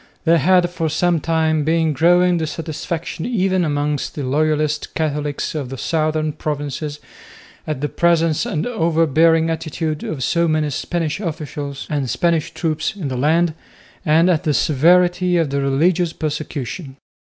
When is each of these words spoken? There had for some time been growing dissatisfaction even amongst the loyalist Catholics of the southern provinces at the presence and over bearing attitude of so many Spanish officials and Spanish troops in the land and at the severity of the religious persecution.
There 0.25 0.39
had 0.39 0.67
for 0.71 0.89
some 0.89 1.19
time 1.19 1.63
been 1.63 1.93
growing 1.93 2.37
dissatisfaction 2.39 3.23
even 3.27 3.63
amongst 3.63 4.15
the 4.15 4.23
loyalist 4.23 4.95
Catholics 4.95 5.53
of 5.53 5.69
the 5.69 5.77
southern 5.77 6.31
provinces 6.33 6.99
at 7.67 7.81
the 7.81 7.87
presence 7.87 8.43
and 8.43 8.65
over 8.65 9.05
bearing 9.05 9.51
attitude 9.51 10.03
of 10.03 10.23
so 10.23 10.47
many 10.47 10.71
Spanish 10.71 11.19
officials 11.19 11.85
and 11.87 12.09
Spanish 12.09 12.49
troops 12.49 12.95
in 12.95 13.09
the 13.09 13.15
land 13.15 13.53
and 14.03 14.27
at 14.27 14.41
the 14.43 14.55
severity 14.55 15.37
of 15.37 15.51
the 15.51 15.61
religious 15.61 16.13
persecution. 16.13 16.97